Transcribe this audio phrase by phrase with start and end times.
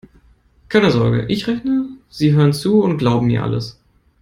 [0.67, 3.77] Keine Sorge: Ich rechne, Sie hören zu und glauben mir alles.